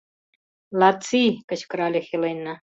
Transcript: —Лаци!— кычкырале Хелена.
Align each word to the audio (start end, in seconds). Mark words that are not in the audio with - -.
—Лаци!— 0.79 1.23
кычкырале 1.49 2.01
Хелена. 2.07 2.53